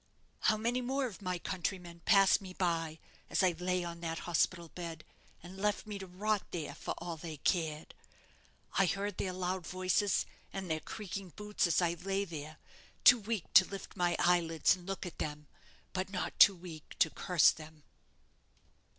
How 0.39 0.57
many 0.57 0.81
more 0.81 1.05
of 1.05 1.21
my 1.21 1.37
countrymen 1.37 2.01
passed 2.05 2.41
me 2.41 2.53
by 2.53 2.97
as 3.29 3.43
I 3.43 3.51
lay 3.51 3.83
on 3.83 3.99
that 4.01 4.17
hospital 4.25 4.69
bed, 4.69 5.05
and 5.43 5.57
left 5.57 5.85
me 5.85 5.99
to 5.99 6.07
rot 6.07 6.41
there, 6.49 6.73
for 6.73 6.95
all 6.97 7.17
they 7.17 7.37
cared? 7.37 7.93
I 8.79 8.87
heard 8.87 9.17
their 9.17 9.31
loud 9.31 9.67
voices 9.67 10.25
and 10.51 10.71
their 10.71 10.79
creaking 10.79 11.33
boots 11.35 11.67
as 11.67 11.83
I 11.83 11.93
lay 11.93 12.25
there, 12.25 12.57
too 13.03 13.19
weak 13.19 13.53
to 13.53 13.63
lift 13.63 13.95
my 13.95 14.15
eyelids 14.17 14.75
and 14.75 14.87
look 14.87 15.05
at 15.05 15.19
them; 15.19 15.45
but 15.93 16.09
not 16.09 16.39
too 16.39 16.55
weak 16.55 16.95
to 16.97 17.11
curse 17.11 17.51
them." 17.51 17.83